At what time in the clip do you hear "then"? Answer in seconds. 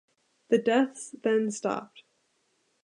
1.21-1.51